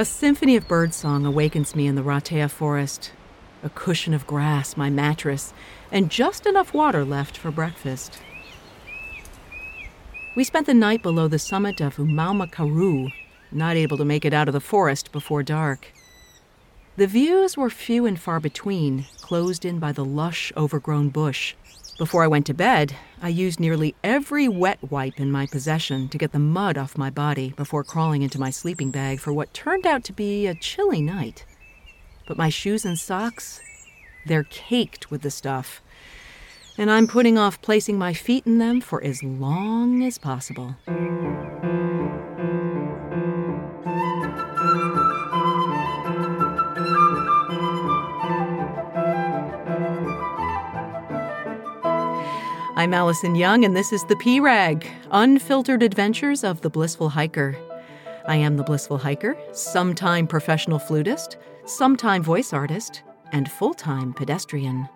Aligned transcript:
A 0.00 0.04
symphony 0.06 0.56
of 0.56 0.66
birdsong 0.66 1.26
awakens 1.26 1.76
me 1.76 1.86
in 1.86 1.94
the 1.94 2.02
Raetea 2.02 2.48
forest. 2.48 3.12
A 3.62 3.68
cushion 3.68 4.14
of 4.14 4.26
grass, 4.26 4.74
my 4.74 4.88
mattress, 4.88 5.52
and 5.92 6.10
just 6.10 6.46
enough 6.46 6.72
water 6.72 7.04
left 7.04 7.36
for 7.36 7.50
breakfast. 7.50 8.18
We 10.34 10.42
spent 10.42 10.64
the 10.64 10.72
night 10.72 11.02
below 11.02 11.28
the 11.28 11.38
summit 11.38 11.82
of 11.82 11.96
Umaumakaru, 11.96 13.12
not 13.52 13.76
able 13.76 13.98
to 13.98 14.06
make 14.06 14.24
it 14.24 14.32
out 14.32 14.48
of 14.48 14.54
the 14.54 14.58
forest 14.58 15.12
before 15.12 15.42
dark. 15.42 15.92
The 17.00 17.06
views 17.06 17.56
were 17.56 17.70
few 17.70 18.04
and 18.04 18.20
far 18.20 18.40
between, 18.40 19.06
closed 19.22 19.64
in 19.64 19.78
by 19.78 19.90
the 19.90 20.04
lush, 20.04 20.52
overgrown 20.54 21.08
bush. 21.08 21.54
Before 21.96 22.22
I 22.22 22.26
went 22.26 22.44
to 22.44 22.52
bed, 22.52 22.94
I 23.22 23.30
used 23.30 23.58
nearly 23.58 23.94
every 24.04 24.48
wet 24.48 24.78
wipe 24.90 25.18
in 25.18 25.30
my 25.30 25.46
possession 25.46 26.10
to 26.10 26.18
get 26.18 26.32
the 26.32 26.38
mud 26.38 26.76
off 26.76 26.98
my 26.98 27.08
body 27.08 27.54
before 27.56 27.84
crawling 27.84 28.20
into 28.20 28.38
my 28.38 28.50
sleeping 28.50 28.90
bag 28.90 29.18
for 29.18 29.32
what 29.32 29.54
turned 29.54 29.86
out 29.86 30.04
to 30.04 30.12
be 30.12 30.46
a 30.46 30.54
chilly 30.54 31.00
night. 31.00 31.46
But 32.28 32.36
my 32.36 32.50
shoes 32.50 32.84
and 32.84 32.98
socks, 32.98 33.62
they're 34.26 34.44
caked 34.44 35.10
with 35.10 35.22
the 35.22 35.30
stuff. 35.30 35.80
And 36.76 36.90
I'm 36.90 37.06
putting 37.06 37.38
off 37.38 37.62
placing 37.62 37.96
my 37.96 38.12
feet 38.12 38.46
in 38.46 38.58
them 38.58 38.82
for 38.82 39.02
as 39.02 39.22
long 39.22 40.02
as 40.02 40.18
possible. 40.18 40.76
I'm 52.80 52.94
Alison 52.94 53.34
Young, 53.34 53.66
and 53.66 53.76
this 53.76 53.92
is 53.92 54.06
the 54.06 54.16
P 54.16 54.40
Rag 54.40 54.90
Unfiltered 55.10 55.82
Adventures 55.82 56.42
of 56.42 56.62
the 56.62 56.70
Blissful 56.70 57.10
Hiker. 57.10 57.54
I 58.26 58.36
am 58.36 58.56
the 58.56 58.62
Blissful 58.62 58.96
Hiker, 58.96 59.36
sometime 59.52 60.26
professional 60.26 60.78
flutist, 60.78 61.36
sometime 61.66 62.22
voice 62.22 62.54
artist, 62.54 63.02
and 63.32 63.50
full 63.50 63.74
time 63.74 64.14
pedestrian. 64.14 64.88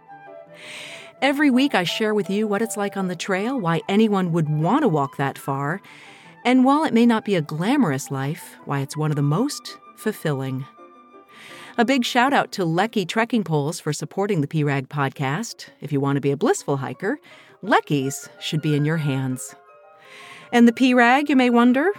Every 1.20 1.50
week, 1.50 1.74
I 1.74 1.84
share 1.84 2.14
with 2.14 2.30
you 2.30 2.46
what 2.46 2.62
it's 2.62 2.78
like 2.78 2.96
on 2.96 3.08
the 3.08 3.14
trail, 3.14 3.60
why 3.60 3.82
anyone 3.86 4.32
would 4.32 4.48
want 4.48 4.80
to 4.80 4.88
walk 4.88 5.18
that 5.18 5.36
far, 5.36 5.82
and 6.42 6.64
while 6.64 6.84
it 6.84 6.94
may 6.94 7.04
not 7.04 7.26
be 7.26 7.34
a 7.34 7.42
glamorous 7.42 8.10
life, 8.10 8.56
why 8.64 8.80
it's 8.80 8.96
one 8.96 9.10
of 9.10 9.16
the 9.16 9.20
most 9.20 9.76
fulfilling. 9.94 10.64
A 11.76 11.84
big 11.84 12.04
shout 12.04 12.32
out 12.32 12.50
to 12.52 12.62
Leki 12.62 13.06
Trekking 13.06 13.42
Poles 13.42 13.80
for 13.80 13.92
supporting 13.92 14.40
the 14.40 14.46
P-Rag 14.46 14.88
podcast. 14.88 15.66
If 15.80 15.92
you 15.92 16.00
want 16.00 16.16
to 16.16 16.20
be 16.20 16.30
a 16.30 16.36
blissful 16.36 16.76
hiker, 16.76 17.18
Leki's 17.64 18.28
should 18.40 18.60
be 18.60 18.76
in 18.76 18.84
your 18.84 18.98
hands. 18.98 19.54
And 20.52 20.68
the 20.68 20.72
P-Rag, 20.72 21.30
you 21.30 21.36
may 21.36 21.48
wonder? 21.48 21.90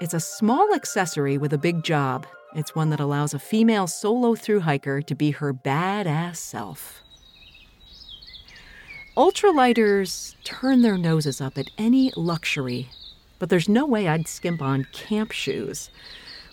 It's 0.00 0.14
a 0.14 0.20
small 0.20 0.74
accessory 0.74 1.38
with 1.38 1.52
a 1.52 1.58
big 1.58 1.84
job. 1.84 2.26
It's 2.56 2.74
one 2.74 2.90
that 2.90 2.98
allows 2.98 3.32
a 3.32 3.38
female 3.38 3.86
solo 3.86 4.34
through 4.34 4.60
hiker 4.60 5.00
to 5.00 5.14
be 5.14 5.30
her 5.30 5.54
badass 5.54 6.36
self. 6.36 7.02
Ultralighters 9.16 10.34
turn 10.42 10.82
their 10.82 10.98
noses 10.98 11.40
up 11.40 11.56
at 11.56 11.70
any 11.78 12.12
luxury, 12.16 12.90
but 13.38 13.48
there's 13.48 13.68
no 13.68 13.86
way 13.86 14.08
I'd 14.08 14.26
skimp 14.26 14.60
on 14.60 14.88
camp 14.92 15.30
shoes. 15.30 15.88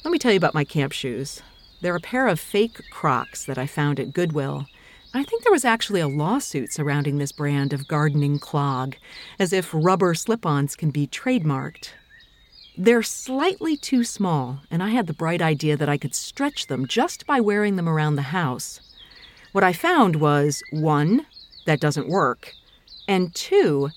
Let 0.05 0.11
me 0.11 0.19
tell 0.19 0.31
you 0.31 0.37
about 0.37 0.53
my 0.53 0.63
camp 0.63 0.91
shoes. 0.91 1.41
They're 1.81 1.95
a 1.95 2.01
pair 2.01 2.27
of 2.27 2.39
fake 2.39 2.79
Crocs 2.91 3.45
that 3.45 3.57
I 3.57 3.65
found 3.65 3.99
at 3.99 4.13
Goodwill. 4.13 4.67
I 5.11 5.23
think 5.23 5.41
there 5.41 5.51
was 5.51 5.65
actually 5.65 6.01
a 6.01 6.07
lawsuit 6.07 6.71
surrounding 6.71 7.17
this 7.17 7.31
brand 7.31 7.73
of 7.73 7.87
gardening 7.87 8.37
clog, 8.37 8.95
as 9.39 9.51
if 9.51 9.73
rubber 9.73 10.13
slip 10.13 10.45
ons 10.45 10.75
can 10.75 10.91
be 10.91 11.07
trademarked. 11.07 11.89
They're 12.77 13.01
slightly 13.01 13.75
too 13.75 14.03
small, 14.03 14.59
and 14.69 14.83
I 14.83 14.89
had 14.89 15.07
the 15.07 15.13
bright 15.13 15.41
idea 15.41 15.75
that 15.77 15.89
I 15.89 15.97
could 15.97 16.13
stretch 16.13 16.67
them 16.67 16.85
just 16.85 17.25
by 17.25 17.39
wearing 17.39 17.75
them 17.75 17.89
around 17.89 18.15
the 18.15 18.21
house. 18.21 18.81
What 19.51 19.63
I 19.63 19.73
found 19.73 20.17
was 20.17 20.61
one, 20.69 21.25
that 21.65 21.79
doesn't 21.79 22.07
work, 22.07 22.53
and 23.07 23.33
two, 23.33 23.89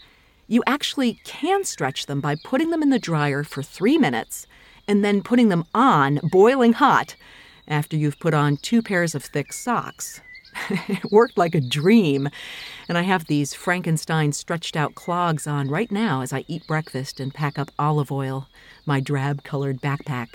you 0.49 0.63
actually 0.67 1.21
can 1.25 1.65
stretch 1.65 2.07
them 2.07 2.23
by 2.23 2.37
putting 2.43 2.71
them 2.71 2.83
in 2.83 2.89
the 2.89 2.99
dryer 2.99 3.45
for 3.45 3.63
three 3.63 3.99
minutes 3.99 4.47
and 4.89 5.05
then 5.05 5.23
putting 5.23 5.51
them 5.51 5.65
on 5.75 6.21
boiling 6.23 6.73
hot 6.73 7.17
after 7.69 7.99
you've 7.99 8.19
put 8.19 8.33
on 8.33 8.57
two 8.57 8.81
pairs 8.81 9.15
of 9.15 9.23
thick 9.23 9.53
socks. 9.53 10.23
It 10.71 11.05
worked 11.11 11.39
like 11.39 11.55
a 11.55 11.61
dream, 11.61 12.29
and 12.89 12.99
I 12.99 13.03
have 13.03 13.27
these 13.27 13.55
Frankenstein 13.55 14.33
stretched 14.33 14.77
out 14.77 14.95
clogs 14.95 15.47
on 15.47 15.69
right 15.69 15.91
now 15.91 16.23
as 16.23 16.33
I 16.33 16.45
eat 16.49 16.67
breakfast 16.67 17.21
and 17.21 17.35
pack 17.35 17.59
up 17.59 17.71
olive 17.79 18.13
oil, 18.13 18.49
my 18.87 19.01
drab 19.01 19.45
colored 19.45 19.81
backpack. 19.81 20.29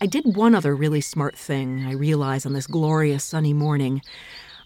I 0.00 0.06
did 0.06 0.36
one 0.36 0.54
other 0.54 0.74
really 0.74 1.00
smart 1.00 1.36
thing 1.36 1.84
I 1.84 1.92
realize 1.92 2.46
on 2.46 2.52
this 2.52 2.66
glorious 2.66 3.24
sunny 3.24 3.52
morning. 3.52 4.02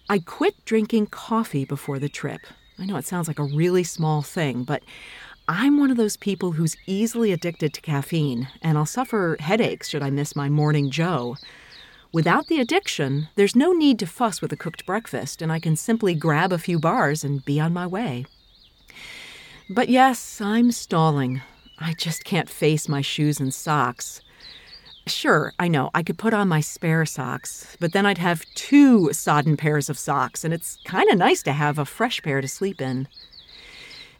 I 0.08 0.18
quit 0.18 0.54
drinking 0.64 1.06
coffee 1.06 1.64
before 1.64 1.98
the 1.98 2.08
trip. 2.08 2.40
I 2.78 2.84
know 2.84 2.96
it 2.96 3.06
sounds 3.06 3.28
like 3.28 3.38
a 3.38 3.44
really 3.44 3.84
small 3.84 4.22
thing, 4.22 4.64
but 4.64 4.82
I'm 5.48 5.78
one 5.78 5.90
of 5.90 5.96
those 5.96 6.16
people 6.16 6.52
who's 6.52 6.76
easily 6.86 7.32
addicted 7.32 7.74
to 7.74 7.80
caffeine, 7.80 8.48
and 8.60 8.78
I'll 8.78 8.86
suffer 8.86 9.36
headaches 9.40 9.88
should 9.88 10.02
I 10.02 10.10
miss 10.10 10.36
my 10.36 10.48
morning 10.48 10.90
joe. 10.90 11.36
Without 12.12 12.48
the 12.48 12.60
addiction, 12.60 13.28
there's 13.36 13.56
no 13.56 13.72
need 13.72 13.98
to 13.98 14.06
fuss 14.06 14.42
with 14.42 14.52
a 14.52 14.56
cooked 14.56 14.84
breakfast, 14.84 15.40
and 15.40 15.50
I 15.50 15.58
can 15.58 15.76
simply 15.76 16.14
grab 16.14 16.52
a 16.52 16.58
few 16.58 16.78
bars 16.78 17.24
and 17.24 17.42
be 17.42 17.58
on 17.58 17.72
my 17.72 17.86
way. 17.86 18.26
But 19.70 19.88
yes, 19.88 20.38
I'm 20.38 20.72
stalling. 20.72 21.40
I 21.78 21.94
just 21.94 22.24
can't 22.24 22.50
face 22.50 22.86
my 22.86 23.00
shoes 23.00 23.40
and 23.40 23.52
socks. 23.52 24.20
Sure, 25.06 25.54
I 25.58 25.68
know, 25.68 25.90
I 25.94 26.02
could 26.02 26.18
put 26.18 26.34
on 26.34 26.48
my 26.48 26.60
spare 26.60 27.06
socks, 27.06 27.78
but 27.80 27.94
then 27.94 28.04
I'd 28.04 28.18
have 28.18 28.44
two 28.54 29.10
sodden 29.14 29.56
pairs 29.56 29.88
of 29.88 29.98
socks, 29.98 30.44
and 30.44 30.52
it's 30.52 30.78
kind 30.84 31.10
of 31.10 31.16
nice 31.16 31.42
to 31.44 31.52
have 31.52 31.78
a 31.78 31.86
fresh 31.86 32.22
pair 32.22 32.42
to 32.42 32.46
sleep 32.46 32.82
in. 32.82 33.08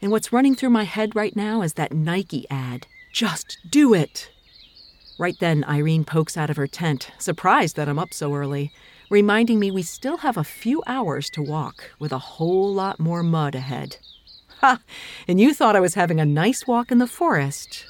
And 0.01 0.11
what's 0.11 0.33
running 0.33 0.55
through 0.55 0.71
my 0.71 0.85
head 0.85 1.15
right 1.15 1.37
now 1.37 1.61
is 1.61 1.75
that 1.75 1.93
Nike 1.93 2.47
ad 2.51 2.87
Just 3.13 3.59
do 3.69 3.93
it! 3.93 4.31
Right 5.19 5.39
then, 5.39 5.65
Irene 5.65 6.05
pokes 6.05 6.37
out 6.37 6.51
of 6.51 6.57
her 6.57 6.67
tent, 6.67 7.11
surprised 7.19 7.77
that 7.77 7.89
I'm 7.89 7.99
up 7.99 8.15
so 8.15 8.35
early, 8.35 8.73
reminding 9.11 9.61
me 9.61 9.71
we 9.71 9.83
still 9.83 10.19
have 10.19 10.37
a 10.37 10.45
few 10.45 10.83
hours 10.87 11.29
to 11.31 11.43
walk 11.43 11.93
with 11.99 12.13
a 12.13 12.19
whole 12.19 12.73
lot 12.73 12.99
more 12.99 13.23
mud 13.23 13.55
ahead. 13.55 13.99
Ha! 14.61 14.81
And 15.29 15.39
you 15.39 15.53
thought 15.53 15.77
I 15.77 15.81
was 15.81 15.95
having 15.95 16.19
a 16.19 16.25
nice 16.25 16.67
walk 16.67 16.91
in 16.91 16.99
the 16.99 17.07
forest. 17.07 17.85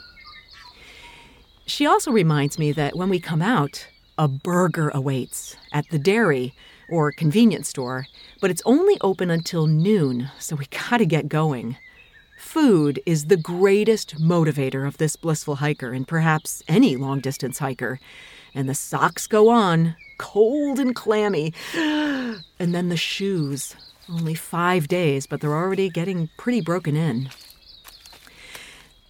She 1.65 1.87
also 1.87 2.11
reminds 2.11 2.59
me 2.59 2.73
that 2.73 2.97
when 2.97 3.09
we 3.09 3.21
come 3.21 3.41
out, 3.41 3.87
a 4.19 4.27
burger 4.27 4.91
awaits 4.91 5.57
at 5.73 5.89
the 5.91 5.99
dairy 5.99 6.55
or 6.91 7.13
convenience 7.13 7.69
store, 7.69 8.07
but 8.41 8.51
it's 8.51 8.63
only 8.67 8.99
open 9.01 9.31
until 9.31 9.67
noon, 9.67 10.31
so 10.39 10.57
we 10.57 10.67
gotta 10.67 11.07
get 11.07 11.29
going. 11.29 11.77
Food 12.53 13.01
is 13.07 13.25
the 13.25 13.39
greatest 13.39 14.21
motivator 14.21 14.87
of 14.87 14.99
this 14.99 15.17
blissful 15.17 15.55
hiker 15.55 15.95
and 15.95 16.07
perhaps 16.07 16.63
any 16.69 16.97
long 16.97 17.21
distance 17.21 17.61
hiker. 17.61 17.99
And 18.55 18.69
the 18.69 18.75
socks 18.75 19.27
go 19.27 19.49
on, 19.49 19.97
cold 20.19 20.79
and 20.79 20.95
clammy. 20.95 21.55
And 21.75 22.75
then 22.75 22.91
the 22.91 22.97
shoes. 22.99 23.75
Only 24.07 24.35
five 24.35 24.87
days, 24.87 25.27
but 25.27 25.41
they're 25.41 25.57
already 25.57 25.89
getting 25.89 26.29
pretty 26.37 26.61
broken 26.61 26.95
in. 26.95 27.31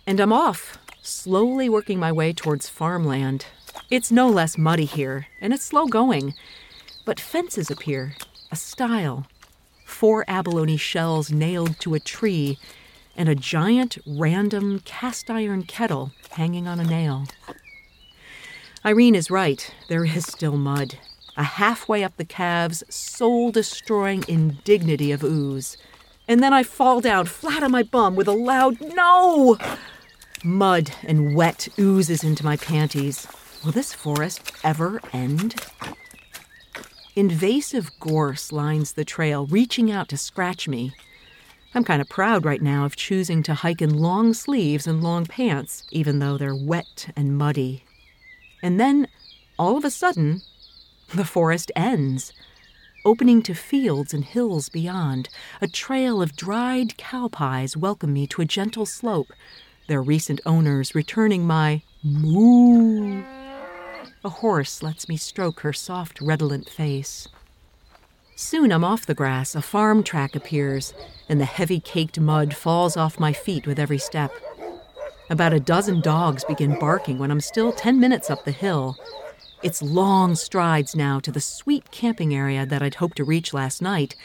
And 0.06 0.20
I'm 0.20 0.32
off, 0.32 0.78
slowly 1.02 1.68
working 1.68 1.98
my 1.98 2.12
way 2.12 2.32
towards 2.32 2.68
farmland. 2.68 3.46
It's 3.90 4.12
no 4.12 4.28
less 4.28 4.56
muddy 4.56 4.84
here, 4.84 5.26
and 5.40 5.52
it's 5.52 5.64
slow 5.64 5.86
going. 5.86 6.34
But 7.04 7.18
fences 7.18 7.72
appear, 7.72 8.14
a 8.52 8.56
stile. 8.56 9.26
Four 9.84 10.24
abalone 10.28 10.76
shells 10.76 11.32
nailed 11.32 11.80
to 11.80 11.94
a 11.94 12.00
tree 12.00 12.56
and 13.16 13.28
a 13.28 13.34
giant 13.34 13.98
random 14.06 14.80
cast 14.80 15.30
iron 15.30 15.62
kettle 15.62 16.12
hanging 16.30 16.66
on 16.66 16.80
a 16.80 16.84
nail. 16.84 17.26
Irene 18.84 19.14
is 19.14 19.30
right, 19.30 19.72
there 19.88 20.04
is 20.04 20.26
still 20.26 20.56
mud. 20.56 20.98
A 21.36 21.44
halfway 21.44 22.04
up 22.04 22.16
the 22.16 22.24
calves, 22.24 22.82
soul 22.88 23.50
destroying 23.50 24.24
indignity 24.28 25.12
of 25.12 25.22
ooze. 25.22 25.76
And 26.28 26.42
then 26.42 26.52
I 26.52 26.62
fall 26.62 27.00
down 27.00 27.26
flat 27.26 27.62
on 27.62 27.70
my 27.70 27.82
bum 27.82 28.16
with 28.16 28.28
a 28.28 28.32
loud 28.32 28.80
no! 28.80 29.56
Mud 30.44 30.90
and 31.04 31.34
wet 31.34 31.68
oozes 31.78 32.24
into 32.24 32.44
my 32.44 32.56
panties. 32.56 33.26
Will 33.64 33.72
this 33.72 33.94
forest 33.94 34.52
ever 34.64 35.00
end? 35.12 35.54
Invasive 37.14 37.90
gorse 38.00 38.50
lines 38.50 38.94
the 38.94 39.04
trail, 39.04 39.46
reaching 39.46 39.90
out 39.90 40.08
to 40.08 40.16
scratch 40.16 40.66
me. 40.66 40.92
I'm 41.74 41.84
kind 41.84 42.02
of 42.02 42.08
proud 42.10 42.44
right 42.44 42.60
now 42.60 42.84
of 42.84 42.96
choosing 42.96 43.42
to 43.44 43.54
hike 43.54 43.80
in 43.80 43.98
long 43.98 44.34
sleeves 44.34 44.86
and 44.86 45.02
long 45.02 45.24
pants, 45.24 45.84
even 45.90 46.18
though 46.18 46.36
they're 46.36 46.54
wet 46.54 47.08
and 47.16 47.38
muddy. 47.38 47.84
And 48.62 48.78
then, 48.78 49.08
all 49.58 49.78
of 49.78 49.84
a 49.84 49.90
sudden, 49.90 50.42
the 51.14 51.24
forest 51.24 51.72
ends, 51.74 52.34
opening 53.06 53.42
to 53.42 53.54
fields 53.54 54.12
and 54.12 54.22
hills 54.22 54.68
beyond. 54.68 55.30
A 55.62 55.66
trail 55.66 56.20
of 56.20 56.36
dried 56.36 56.98
cow 56.98 57.28
pies 57.28 57.74
welcome 57.74 58.12
me 58.12 58.26
to 58.28 58.42
a 58.42 58.46
gentle 58.46 58.84
slope, 58.84 59.32
their 59.88 60.02
recent 60.02 60.42
owners 60.44 60.94
returning 60.94 61.46
my 61.46 61.80
moo. 62.04 63.22
A 64.24 64.28
horse 64.28 64.82
lets 64.82 65.08
me 65.08 65.16
stroke 65.16 65.60
her 65.60 65.72
soft, 65.72 66.20
redolent 66.20 66.68
face. 66.68 67.28
Soon 68.34 68.72
I'm 68.72 68.82
off 68.82 69.06
the 69.06 69.14
grass, 69.14 69.54
a 69.54 69.62
farm 69.62 70.02
track 70.02 70.34
appears, 70.34 70.94
and 71.28 71.40
the 71.40 71.44
heavy 71.44 71.80
caked 71.80 72.18
mud 72.18 72.54
falls 72.54 72.96
off 72.96 73.20
my 73.20 73.32
feet 73.32 73.66
with 73.66 73.78
every 73.78 73.98
step. 73.98 74.32
About 75.28 75.52
a 75.52 75.60
dozen 75.60 76.00
dogs 76.00 76.44
begin 76.44 76.78
barking 76.78 77.18
when 77.18 77.30
I'm 77.30 77.40
still 77.40 77.72
10 77.72 78.00
minutes 78.00 78.30
up 78.30 78.44
the 78.44 78.50
hill. 78.52 78.96
It's 79.62 79.82
long 79.82 80.34
strides 80.34 80.96
now 80.96 81.20
to 81.20 81.30
the 81.30 81.40
sweet 81.40 81.90
camping 81.90 82.34
area 82.34 82.66
that 82.66 82.82
I'd 82.82 82.96
hoped 82.96 83.18
to 83.18 83.24
reach 83.24 83.52
last 83.52 83.82
night, 83.82 84.16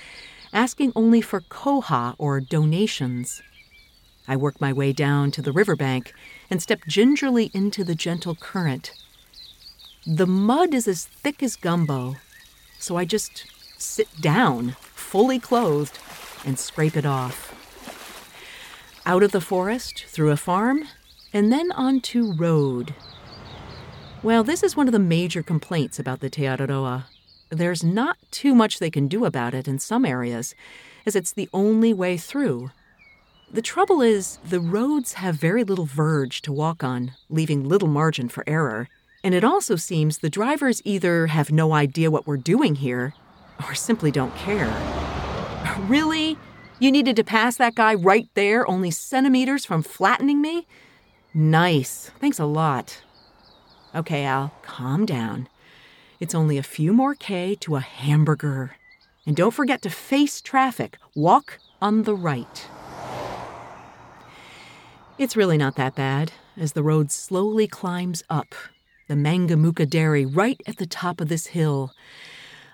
asking 0.54 0.94
only 0.96 1.22
for 1.22 1.42
koha 1.42 2.16
or 2.18 2.40
donations. 2.40 3.42
I 4.28 4.36
work 4.36 4.60
my 4.60 4.74
way 4.74 4.94
down 4.94 5.32
to 5.32 5.42
the 5.42 5.52
riverbank 5.52 6.14
and 6.50 6.62
step 6.62 6.80
gingerly 6.88 7.52
into 7.54 7.84
the 7.84 7.96
gentle 7.96 8.36
current. 8.36 8.94
The 10.06 10.28
mud 10.28 10.74
is 10.74 10.88
as 10.88 11.06
thick 11.06 11.44
as 11.44 11.56
gumbo, 11.56 12.16
so 12.80 12.98
I 12.98 13.06
just 13.06 13.46
sit 13.78 14.08
down, 14.22 14.76
fully 14.80 15.40
clothed, 15.40 16.00
and 16.46 16.58
scrape 16.58 16.98
it 16.98 17.06
off. 17.06 17.54
Out 19.06 19.24
of 19.24 19.32
the 19.32 19.42
forest, 19.42 20.06
through 20.08 20.32
a 20.32 20.38
farm, 20.38 20.84
and 21.34 21.52
then 21.52 21.72
onto 21.72 22.34
road. 22.34 22.94
Well, 24.24 24.44
this 24.44 24.64
is 24.64 24.76
one 24.76 24.88
of 24.88 24.94
the 24.94 25.00
major 25.00 25.44
complaints 25.44 26.00
about 26.00 26.20
the 26.20 26.30
Te 26.30 26.44
Araroa. 26.44 27.06
There's 27.50 27.84
not 27.84 28.18
too 28.32 28.54
much 28.54 28.80
they 28.80 28.90
can 28.90 29.08
do 29.08 29.24
about 29.24 29.54
it 29.54 29.68
in 29.68 29.80
some 29.80 30.06
areas, 30.06 30.56
as 31.06 31.16
it's 31.16 31.32
the 31.32 31.50
only 31.54 31.94
way 31.94 32.18
through. 32.18 32.72
The 33.50 33.62
trouble 33.62 34.02
is, 34.02 34.40
the 34.44 34.60
roads 34.60 35.14
have 35.14 35.36
very 35.36 35.64
little 35.64 35.86
verge 35.86 36.42
to 36.42 36.52
walk 36.52 36.84
on, 36.84 37.14
leaving 37.30 37.70
little 37.70 37.88
margin 37.88 38.28
for 38.28 38.44
error. 38.46 38.90
And 39.24 39.34
it 39.34 39.44
also 39.44 39.78
seems 39.78 40.18
the 40.18 40.30
drivers 40.30 40.82
either 40.84 41.28
have 41.28 41.50
no 41.52 41.74
idea 41.74 42.12
what 42.12 42.28
we're 42.28 42.38
doing 42.38 42.76
here 42.76 43.14
or 43.66 43.76
simply 43.76 44.12
don't 44.12 44.36
care. 44.36 44.72
Really? 45.88 46.38
You 46.80 46.92
needed 46.92 47.16
to 47.16 47.24
pass 47.24 47.58
that 47.58 47.76
guy 47.76 47.96
right 47.96 48.28
there, 48.34 48.68
only 48.70 48.92
centimeters 48.92 49.66
from 49.66 49.82
flattening 49.82 50.42
me? 50.42 50.68
Nice. 51.34 52.12
Thanks 52.20 52.40
a 52.40 52.46
lot. 52.46 53.02
Okay, 53.96 54.26
Al, 54.26 54.54
calm 54.62 55.06
down. 55.06 55.48
It's 56.20 56.36
only 56.36 56.58
a 56.58 56.64
few 56.64 56.94
more 56.94 57.16
K 57.16 57.56
to 57.62 57.76
a 57.76 57.80
hamburger. 57.80 58.76
And 59.26 59.36
don't 59.36 59.54
forget 59.54 59.82
to 59.82 59.90
face 59.90 60.42
traffic. 60.42 60.98
Walk 61.16 61.60
on 61.82 62.04
the 62.04 62.16
right. 62.16 62.68
It's 65.18 65.36
really 65.36 65.58
not 65.58 65.76
that 65.76 65.96
bad 65.96 66.32
as 66.56 66.74
the 66.74 66.84
road 66.84 67.12
slowly 67.12 67.68
climbs 67.68 68.24
up, 68.30 68.56
the 69.08 69.16
Mangamuka 69.16 69.90
Dairy 69.90 70.26
right 70.26 70.62
at 70.68 70.78
the 70.78 70.86
top 70.86 71.22
of 71.22 71.30
this 71.30 71.48
hill. 71.48 71.92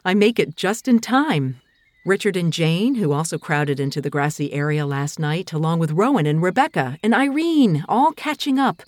I 0.06 0.14
make 0.14 0.40
it 0.40 0.56
just 0.56 0.88
in 0.88 1.00
time. 1.00 1.62
Richard 2.06 2.36
and 2.36 2.52
Jane, 2.52 2.96
who 2.96 3.14
also 3.14 3.38
crowded 3.38 3.80
into 3.80 4.02
the 4.02 4.10
grassy 4.10 4.52
area 4.52 4.86
last 4.86 5.20
night, 5.20 5.54
along 5.54 5.80
with 5.80 5.92
Rowan 5.92 6.26
and 6.26 6.42
Rebecca 6.42 6.98
and 7.02 7.14
Irene, 7.14 7.86
all 7.88 8.12
catching 8.12 8.60
up, 8.60 8.84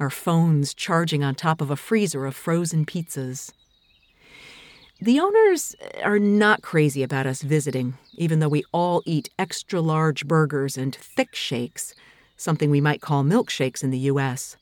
our 0.00 0.10
phones 0.10 0.72
charging 0.72 1.22
on 1.22 1.34
top 1.34 1.60
of 1.60 1.70
a 1.70 1.76
freezer 1.76 2.24
of 2.24 2.34
frozen 2.34 2.86
pizzas. 2.86 3.52
The 5.00 5.20
owners 5.20 5.76
are 6.02 6.18
not 6.18 6.62
crazy 6.62 7.02
about 7.02 7.26
us 7.26 7.42
visiting, 7.42 7.98
even 8.14 8.38
though 8.40 8.48
we 8.48 8.64
all 8.72 9.02
eat 9.04 9.28
extra 9.38 9.80
large 9.82 10.26
burgers 10.26 10.78
and 10.78 10.94
thick 10.94 11.34
shakes 11.34 11.94
something 12.36 12.70
we 12.70 12.80
might 12.80 13.00
call 13.00 13.24
milkshakes 13.24 13.82
in 13.82 13.90
the 13.90 13.98
U.S. 14.10 14.56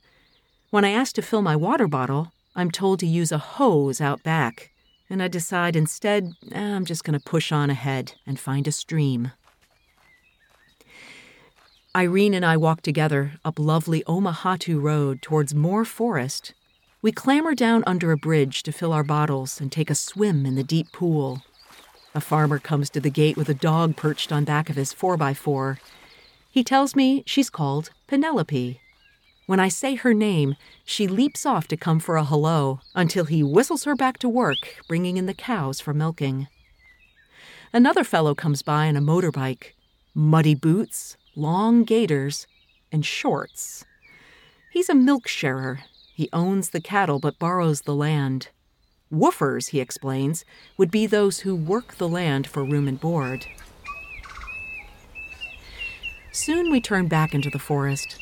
When 0.70 0.84
I 0.84 0.90
ask 0.90 1.14
to 1.16 1.22
fill 1.22 1.42
my 1.42 1.56
water 1.56 1.88
bottle, 1.88 2.32
I'm 2.54 2.70
told 2.70 3.00
to 3.00 3.06
use 3.06 3.32
a 3.32 3.38
hose 3.38 4.00
out 4.00 4.22
back, 4.22 4.70
and 5.08 5.22
I 5.22 5.28
decide 5.28 5.76
instead 5.76 6.32
eh, 6.52 6.60
I'm 6.60 6.84
just 6.84 7.04
going 7.04 7.18
to 7.18 7.24
push 7.24 7.52
on 7.52 7.70
ahead 7.70 8.14
and 8.26 8.38
find 8.38 8.66
a 8.66 8.72
stream. 8.72 9.32
Irene 11.96 12.34
and 12.34 12.44
I 12.44 12.56
walk 12.56 12.82
together 12.82 13.34
up 13.44 13.58
lovely 13.58 14.02
Omahuta 14.04 14.80
Road 14.80 15.22
towards 15.22 15.54
more 15.54 15.84
forest. 15.84 16.52
We 17.02 17.12
clamber 17.12 17.54
down 17.54 17.84
under 17.86 18.10
a 18.10 18.16
bridge 18.16 18.62
to 18.64 18.72
fill 18.72 18.92
our 18.92 19.04
bottles 19.04 19.60
and 19.60 19.70
take 19.70 19.90
a 19.90 19.94
swim 19.94 20.44
in 20.46 20.54
the 20.54 20.64
deep 20.64 20.90
pool. 20.92 21.42
A 22.14 22.20
farmer 22.20 22.58
comes 22.58 22.90
to 22.90 23.00
the 23.00 23.10
gate 23.10 23.36
with 23.36 23.48
a 23.48 23.54
dog 23.54 23.96
perched 23.96 24.32
on 24.32 24.44
back 24.44 24.70
of 24.70 24.76
his 24.76 24.92
4x4 24.94 25.78
he 26.54 26.62
tells 26.62 26.94
me 26.94 27.24
she's 27.26 27.50
called 27.50 27.90
Penelope. 28.06 28.80
When 29.46 29.60
I 29.60 29.68
say 29.68 29.94
her 29.96 30.14
name, 30.14 30.56
she 30.84 31.06
leaps 31.06 31.44
off 31.44 31.68
to 31.68 31.76
come 31.76 32.00
for 32.00 32.16
a 32.16 32.24
hello 32.24 32.80
until 32.94 33.26
he 33.26 33.42
whistles 33.42 33.84
her 33.84 33.94
back 33.94 34.18
to 34.18 34.28
work, 34.28 34.78
bringing 34.88 35.18
in 35.18 35.26
the 35.26 35.34
cows 35.34 35.80
for 35.80 35.92
milking. 35.92 36.48
Another 37.72 38.04
fellow 38.04 38.34
comes 38.34 38.62
by 38.62 38.88
on 38.88 38.96
a 38.96 39.02
motorbike, 39.02 39.72
muddy 40.14 40.54
boots, 40.54 41.18
long 41.36 41.84
gaiters, 41.84 42.46
and 42.90 43.04
shorts. 43.04 43.84
He's 44.70 44.88
a 44.88 44.94
milk 44.94 45.28
sharer. 45.28 45.80
He 46.14 46.30
owns 46.32 46.70
the 46.70 46.80
cattle 46.80 47.18
but 47.18 47.38
borrows 47.38 47.82
the 47.82 47.94
land. 47.94 48.48
Woofers, 49.12 49.68
he 49.68 49.80
explains, 49.80 50.44
would 50.78 50.90
be 50.90 51.06
those 51.06 51.40
who 51.40 51.54
work 51.54 51.96
the 51.96 52.08
land 52.08 52.46
for 52.46 52.64
room 52.64 52.88
and 52.88 52.98
board. 52.98 53.46
Soon 56.32 56.70
we 56.70 56.80
turn 56.80 57.08
back 57.08 57.34
into 57.34 57.50
the 57.50 57.58
forest. 57.58 58.18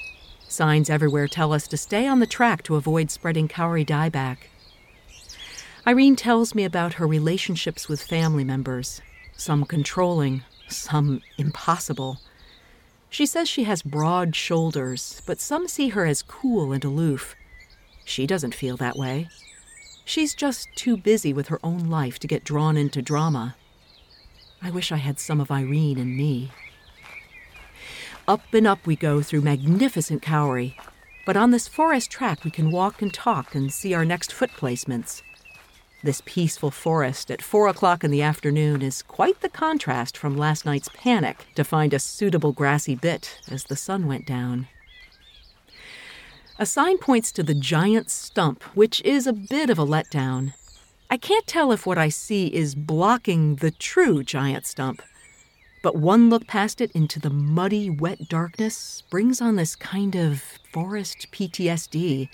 Signs 0.53 0.91
everywhere 0.91 1.29
tell 1.29 1.55
us 1.55 1.67
to 1.69 1.79
stay 1.79 2.07
on 2.07 2.19
the 2.19 2.27
track 2.27 2.63
to 2.65 2.77
avoid 2.77 3.11
spreading 3.11 3.49
Kauri 3.49 3.87
dieback. 3.87 4.37
Irene 5.87 6.15
tells 6.15 6.55
me 6.55 6.63
about 6.65 6.95
her 6.95 7.07
relationships 7.07 7.89
with 7.89 8.03
family 8.03 8.45
members, 8.45 9.01
some 9.35 9.65
controlling, 9.65 10.43
some 10.69 11.23
impossible. 11.39 12.19
She 13.09 13.25
says 13.25 13.49
she 13.49 13.65
has 13.65 13.83
broad 13.83 14.37
shoulders, 14.37 15.23
but 15.25 15.41
some 15.41 15.69
see 15.69 15.89
her 15.89 16.05
as 16.05 16.21
cool 16.21 16.73
and 16.73 16.85
aloof. 16.85 17.35
She 18.05 18.27
doesn't 18.27 18.55
feel 18.55 18.77
that 18.77 18.97
way. 18.97 19.29
She's 20.05 20.35
just 20.35 20.69
too 20.77 20.99
busy 20.99 21.33
with 21.33 21.49
her 21.49 21.61
own 21.65 21.89
life 21.89 22.19
to 22.19 22.27
get 22.27 22.45
drawn 22.45 22.77
into 22.77 23.01
drama. 23.01 23.57
I 24.61 24.71
wish 24.71 24.93
I 24.93 24.97
had 24.97 25.19
some 25.19 25.41
of 25.41 25.51
Irene 25.51 25.97
in 25.97 26.15
me. 26.15 26.51
Up 28.29 28.55
and 28.55 28.69
up 28.69 28.87
we 28.87 28.95
go 28.95 29.21
through 29.21 29.41
magnificent 29.41 30.23
Kauri. 30.23 30.77
But 31.27 31.37
on 31.37 31.51
this 31.51 31.67
forest 31.67 32.11
track, 32.11 32.45
we 32.45 32.53
can 32.53 32.71
walk 32.71 33.03
and 33.03 33.13
talk 33.13 33.55
and 33.55 33.73
see 33.73 33.95
our 33.95 34.05
next 34.05 34.33
foot 34.33 34.51
placements. 34.51 35.23
This 36.05 36.23
peaceful 36.25 36.70
forest 36.70 37.32
at 37.32 37.43
four 37.43 37.67
o'clock 37.67 38.05
in 38.05 38.13
the 38.13 38.23
afternoon 38.23 38.81
is 38.81 39.03
quite 39.03 39.41
the 39.41 39.49
contrast 39.49 40.17
from 40.17 40.37
last 40.37 40.65
night's 40.65 40.89
panic 40.94 41.46
to 41.56 41.65
find 41.65 41.93
a 41.93 41.99
suitable 41.99 42.53
grassy 42.53 42.94
bit 42.94 43.41
as 43.51 43.65
the 43.65 43.77
sun 43.77 44.06
went 44.06 44.27
down. 44.27 44.69
A 46.58 46.67
sign 46.67 46.99
points 46.99 47.32
to 47.32 47.43
the 47.43 47.55
giant 47.55 48.08
stump, 48.08 48.63
which 48.75 49.01
is 49.03 49.27
a 49.27 49.32
bit 49.32 49.69
of 49.69 49.81
a 49.81 49.87
letdown. 49.87 50.55
I 51.11 51.17
can't 51.17 51.46
tell 51.46 51.73
if 51.73 51.87
what 51.87 51.99
I 51.99 52.08
see 52.08 52.46
is 52.46 52.77
blocking 52.77 53.56
the 53.56 53.73
true 53.73 54.23
giant 54.23 54.67
stump 54.67 55.03
but 55.82 55.96
one 55.96 56.31
look 56.31 56.46
past 56.46 56.81
it 56.81 56.93
into 56.93 57.19
the 57.19 57.31
muddy, 57.31 57.91
wet 57.91 58.29
darkness 58.29 59.03
brings 59.10 59.41
on 59.41 59.56
this 59.56 59.74
kind 59.74 60.15
of 60.15 60.41
forest 60.72 61.27
PTSD, 61.32 62.29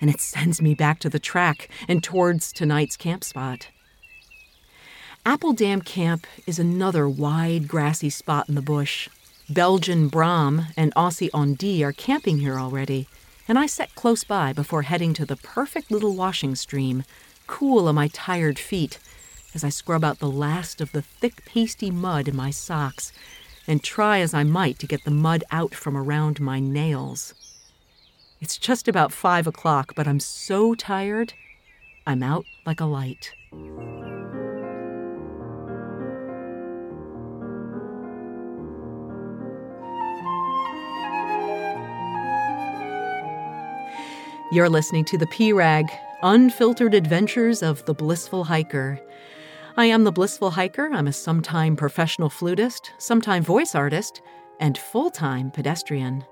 and 0.00 0.10
it 0.10 0.20
sends 0.20 0.62
me 0.62 0.74
back 0.74 0.98
to 1.00 1.10
the 1.10 1.18
track 1.18 1.68
and 1.86 2.02
towards 2.02 2.52
tonight's 2.52 2.96
camp 2.96 3.22
spot. 3.22 3.68
Apple 5.26 5.52
Dam 5.52 5.82
Camp 5.82 6.26
is 6.46 6.58
another 6.58 7.08
wide, 7.08 7.68
grassy 7.68 8.10
spot 8.10 8.48
in 8.48 8.54
the 8.54 8.62
bush. 8.62 9.08
Belgian 9.50 10.08
Bram 10.08 10.66
and 10.76 10.94
Aussie 10.94 11.30
Ondi 11.34 11.84
are 11.84 11.92
camping 11.92 12.38
here 12.38 12.58
already, 12.58 13.08
and 13.46 13.58
I 13.58 13.66
set 13.66 13.94
close 13.94 14.24
by 14.24 14.52
before 14.52 14.82
heading 14.82 15.14
to 15.14 15.26
the 15.26 15.36
perfect 15.36 15.90
little 15.90 16.14
washing 16.14 16.54
stream, 16.54 17.04
cool 17.46 17.88
on 17.88 17.94
my 17.94 18.08
tired 18.08 18.58
feet 18.58 18.98
as 19.56 19.64
I 19.64 19.70
scrub 19.70 20.04
out 20.04 20.18
the 20.18 20.28
last 20.28 20.82
of 20.82 20.92
the 20.92 21.00
thick, 21.00 21.42
pasty 21.46 21.90
mud 21.90 22.28
in 22.28 22.36
my 22.36 22.50
socks 22.50 23.10
and 23.66 23.82
try 23.82 24.18
as 24.20 24.34
I 24.34 24.44
might 24.44 24.78
to 24.80 24.86
get 24.86 25.04
the 25.04 25.10
mud 25.10 25.44
out 25.50 25.74
from 25.74 25.96
around 25.96 26.40
my 26.40 26.60
nails. 26.60 27.32
It's 28.38 28.58
just 28.58 28.86
about 28.86 29.12
five 29.12 29.46
o'clock, 29.46 29.94
but 29.96 30.06
I'm 30.06 30.20
so 30.20 30.74
tired, 30.74 31.32
I'm 32.06 32.22
out 32.22 32.44
like 32.66 32.80
a 32.80 32.84
light. 32.84 33.32
You're 44.52 44.68
listening 44.68 45.06
to 45.06 45.16
the 45.16 45.26
P-Rag, 45.28 45.86
Unfiltered 46.22 46.92
Adventures 46.92 47.62
of 47.62 47.82
the 47.86 47.94
Blissful 47.94 48.44
Hiker. 48.44 49.00
I 49.78 49.84
am 49.84 50.04
the 50.04 50.12
Blissful 50.12 50.52
Hiker. 50.52 50.88
I'm 50.90 51.06
a 51.06 51.12
sometime 51.12 51.76
professional 51.76 52.30
flutist, 52.30 52.92
sometime 52.96 53.42
voice 53.42 53.74
artist, 53.74 54.22
and 54.58 54.78
full 54.78 55.10
time 55.10 55.50
pedestrian. 55.50 56.24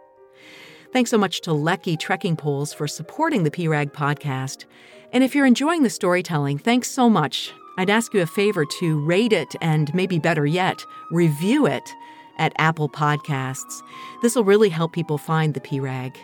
Thanks 0.95 1.11
so 1.11 1.19
much 1.19 1.43
to 1.43 1.51
Leki 1.51 1.99
Trekking 1.99 2.37
Poles 2.37 2.73
for 2.73 2.89
supporting 2.89 3.43
the 3.43 3.51
PRAG 3.51 3.93
podcast. 3.93 4.65
And 5.13 5.23
if 5.23 5.35
you're 5.35 5.45
enjoying 5.45 5.83
the 5.83 5.91
storytelling, 5.91 6.57
thanks 6.57 6.91
so 6.91 7.11
much. 7.11 7.53
I'd 7.77 7.91
ask 7.91 8.15
you 8.15 8.23
a 8.23 8.27
favor 8.27 8.65
to 8.81 9.05
rate 9.05 9.35
it 9.35 9.55
and 9.61 9.93
maybe 9.95 10.19
better 10.19 10.47
yet, 10.47 10.83
review 11.11 11.67
it 11.67 11.93
at 12.39 12.55
Apple 12.57 12.89
Podcasts. 12.89 13.83
This 14.23 14.37
will 14.37 14.45
really 14.45 14.71
help 14.71 14.95
people 14.95 15.19
find 15.19 15.53
the 15.53 15.61
PRAG. 15.61 16.17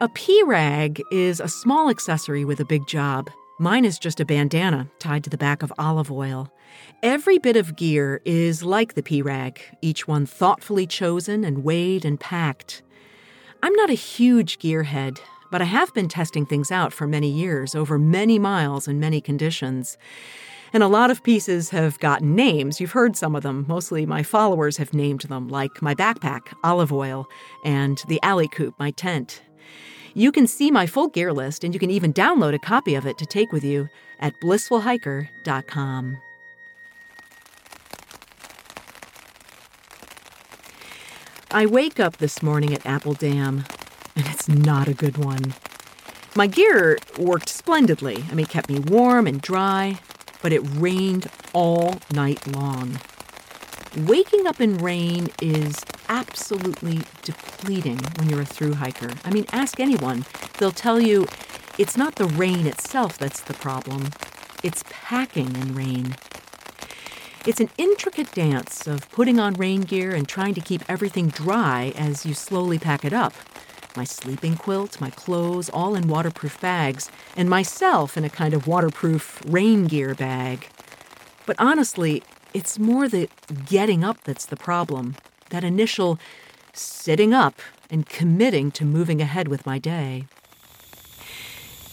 A 0.00 0.08
PRAG 0.08 1.02
is 1.10 1.40
a 1.40 1.48
small 1.48 1.90
accessory 1.90 2.44
with 2.44 2.60
a 2.60 2.64
big 2.64 2.86
job. 2.86 3.30
Mine 3.60 3.84
is 3.84 4.00
just 4.00 4.18
a 4.18 4.24
bandana 4.24 4.88
tied 4.98 5.22
to 5.22 5.30
the 5.30 5.38
back 5.38 5.62
of 5.62 5.72
olive 5.78 6.10
oil. 6.10 6.52
Every 7.04 7.38
bit 7.38 7.54
of 7.56 7.76
gear 7.76 8.20
is 8.24 8.64
like 8.64 8.94
the 8.94 9.02
P 9.02 9.22
rag, 9.22 9.60
each 9.80 10.08
one 10.08 10.26
thoughtfully 10.26 10.88
chosen 10.88 11.44
and 11.44 11.62
weighed 11.62 12.04
and 12.04 12.18
packed. 12.18 12.82
I'm 13.62 13.72
not 13.74 13.90
a 13.90 13.94
huge 13.94 14.58
gearhead, 14.58 15.20
but 15.52 15.62
I 15.62 15.66
have 15.66 15.94
been 15.94 16.08
testing 16.08 16.44
things 16.44 16.72
out 16.72 16.92
for 16.92 17.06
many 17.06 17.30
years, 17.30 17.76
over 17.76 17.96
many 17.96 18.40
miles 18.40 18.88
in 18.88 18.98
many 18.98 19.20
conditions. 19.20 19.96
And 20.72 20.82
a 20.82 20.88
lot 20.88 21.12
of 21.12 21.22
pieces 21.22 21.70
have 21.70 22.00
gotten 22.00 22.34
names. 22.34 22.80
You've 22.80 22.90
heard 22.90 23.14
some 23.14 23.36
of 23.36 23.44
them. 23.44 23.66
Mostly 23.68 24.04
my 24.04 24.24
followers 24.24 24.78
have 24.78 24.92
named 24.92 25.20
them, 25.20 25.46
like 25.46 25.80
my 25.80 25.94
backpack, 25.94 26.52
olive 26.64 26.92
oil, 26.92 27.28
and 27.64 28.02
the 28.08 28.18
alley 28.24 28.48
coop, 28.48 28.74
my 28.80 28.90
tent. 28.90 29.42
You 30.16 30.30
can 30.30 30.46
see 30.46 30.70
my 30.70 30.86
full 30.86 31.08
gear 31.08 31.32
list, 31.32 31.64
and 31.64 31.74
you 31.74 31.80
can 31.80 31.90
even 31.90 32.12
download 32.12 32.54
a 32.54 32.58
copy 32.58 32.94
of 32.94 33.04
it 33.04 33.18
to 33.18 33.26
take 33.26 33.50
with 33.50 33.64
you 33.64 33.88
at 34.20 34.38
blissfulhiker.com. 34.40 36.18
I 41.50 41.66
wake 41.66 41.98
up 41.98 42.18
this 42.18 42.42
morning 42.42 42.72
at 42.72 42.86
Apple 42.86 43.14
Dam, 43.14 43.64
and 44.14 44.26
it's 44.28 44.48
not 44.48 44.86
a 44.86 44.94
good 44.94 45.18
one. 45.18 45.54
My 46.36 46.46
gear 46.46 46.98
worked 47.18 47.48
splendidly. 47.48 48.24
I 48.30 48.34
mean, 48.34 48.44
it 48.44 48.50
kept 48.50 48.68
me 48.68 48.78
warm 48.78 49.26
and 49.26 49.40
dry, 49.40 49.98
but 50.42 50.52
it 50.52 50.62
rained 50.76 51.28
all 51.52 51.98
night 52.12 52.46
long. 52.54 53.00
Waking 53.96 54.46
up 54.46 54.60
in 54.60 54.78
rain 54.78 55.28
is 55.40 55.76
absolutely 56.08 57.00
depleting 57.22 57.98
when 58.16 58.28
you're 58.28 58.42
a 58.42 58.46
through 58.46 58.74
hiker. 58.74 59.10
I 59.24 59.30
mean, 59.30 59.46
ask 59.52 59.80
anyone. 59.80 60.24
They'll 60.58 60.70
tell 60.70 61.00
you 61.00 61.26
it's 61.78 61.96
not 61.96 62.16
the 62.16 62.26
rain 62.26 62.66
itself 62.66 63.18
that's 63.18 63.40
the 63.40 63.54
problem, 63.54 64.10
it's 64.62 64.84
packing 64.90 65.56
in 65.56 65.74
rain. 65.74 66.16
It's 67.46 67.60
an 67.60 67.68
intricate 67.76 68.32
dance 68.32 68.86
of 68.86 69.10
putting 69.10 69.38
on 69.38 69.54
rain 69.54 69.82
gear 69.82 70.14
and 70.14 70.26
trying 70.26 70.54
to 70.54 70.62
keep 70.62 70.82
everything 70.88 71.28
dry 71.28 71.92
as 71.96 72.24
you 72.24 72.32
slowly 72.32 72.78
pack 72.78 73.04
it 73.04 73.12
up. 73.12 73.34
My 73.96 74.04
sleeping 74.04 74.56
quilt, 74.56 75.00
my 75.00 75.10
clothes, 75.10 75.68
all 75.68 75.94
in 75.94 76.08
waterproof 76.08 76.60
bags, 76.60 77.10
and 77.36 77.50
myself 77.50 78.16
in 78.16 78.24
a 78.24 78.30
kind 78.30 78.54
of 78.54 78.66
waterproof 78.66 79.42
rain 79.46 79.86
gear 79.86 80.14
bag. 80.14 80.68
But 81.44 81.56
honestly, 81.58 82.22
it's 82.54 82.78
more 82.78 83.08
the 83.08 83.28
getting 83.66 84.02
up 84.02 84.24
that's 84.24 84.46
the 84.46 84.56
problem. 84.56 85.16
That 85.50 85.64
initial 85.64 86.18
sitting 86.72 87.32
up 87.32 87.60
and 87.90 88.06
committing 88.06 88.70
to 88.72 88.84
moving 88.84 89.20
ahead 89.20 89.48
with 89.48 89.66
my 89.66 89.78
day. 89.78 90.24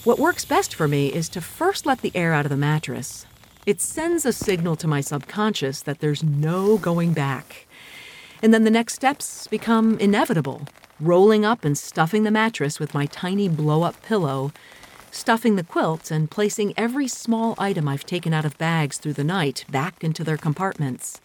What 0.04 0.20
works 0.20 0.46
best 0.46 0.74
for 0.74 0.88
me 0.88 1.14
is 1.14 1.30
to 1.30 1.42
first 1.42 1.86
let 1.86 2.02
the 2.02 2.12
air 2.16 2.34
out 2.34 2.46
of 2.46 2.50
the 2.50 2.58
mattress, 2.58 3.26
it 3.66 3.80
sends 3.80 4.26
a 4.26 4.34
signal 4.34 4.76
to 4.78 4.88
my 4.88 5.02
subconscious 5.02 5.84
that 5.84 6.00
there's 6.00 6.24
no 6.24 6.80
going 6.80 7.14
back. 7.14 7.68
And 8.42 8.52
then 8.52 8.64
the 8.64 8.72
next 8.72 8.96
steps 8.96 9.46
become 9.48 10.00
inevitable 10.00 10.68
rolling 11.00 11.44
up 11.44 11.66
and 11.66 11.78
stuffing 11.78 12.24
the 12.24 12.32
mattress 12.32 12.80
with 12.80 12.94
my 12.94 13.08
tiny 13.08 13.50
blow 13.50 13.82
up 13.84 14.02
pillow, 14.04 14.52
stuffing 15.12 15.56
the 15.56 15.64
quilt, 15.64 16.12
and 16.12 16.30
placing 16.30 16.74
every 16.78 17.08
small 17.08 17.56
item 17.58 17.88
I've 17.88 18.06
taken 18.06 18.34
out 18.34 18.46
of 18.46 18.58
bags 18.58 18.98
through 18.98 19.14
the 19.14 19.24
night 19.24 19.66
back 19.70 20.04
into 20.04 20.24
their 20.24 20.38
compartments. 20.38 21.20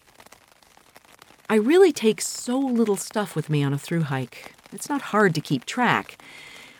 I 1.49 1.55
really 1.55 1.93
take 1.93 2.19
so 2.19 2.59
little 2.59 2.97
stuff 2.97 3.33
with 3.33 3.49
me 3.49 3.63
on 3.63 3.71
a 3.71 3.77
through 3.77 4.03
hike. 4.03 4.53
It's 4.73 4.89
not 4.89 5.13
hard 5.13 5.33
to 5.35 5.39
keep 5.39 5.63
track. 5.63 6.21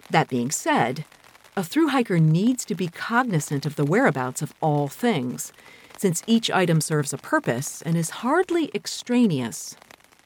That 0.10 0.28
being 0.28 0.52
said, 0.52 1.06
a 1.56 1.64
through 1.64 1.88
hiker 1.88 2.20
needs 2.20 2.66
to 2.66 2.76
be 2.76 2.90
cognizant 2.90 3.66
of 3.66 3.78
the 3.78 3.86
whereabouts 3.86 4.42
of 4.42 4.54
all 4.60 4.90
things, 4.90 5.54
since 5.98 6.22
each 6.28 6.52
item 6.52 6.82
serves 6.82 7.14
a 7.14 7.18
purpose 7.18 7.82
and 7.82 7.96
is 7.96 8.10
hardly 8.10 8.70
extraneous. 8.76 9.78